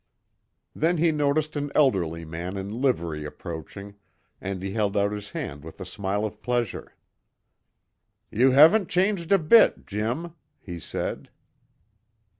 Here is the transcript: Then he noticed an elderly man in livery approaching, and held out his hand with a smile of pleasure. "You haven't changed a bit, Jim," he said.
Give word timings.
Then 0.75 0.97
he 0.97 1.11
noticed 1.11 1.55
an 1.55 1.71
elderly 1.75 2.25
man 2.25 2.57
in 2.57 2.81
livery 2.81 3.23
approaching, 3.23 3.97
and 4.41 4.63
held 4.63 4.97
out 4.97 5.11
his 5.11 5.29
hand 5.29 5.63
with 5.63 5.79
a 5.79 5.85
smile 5.85 6.25
of 6.25 6.41
pleasure. 6.41 6.95
"You 8.31 8.49
haven't 8.49 8.89
changed 8.89 9.31
a 9.31 9.37
bit, 9.37 9.85
Jim," 9.85 10.33
he 10.59 10.79
said. 10.79 11.29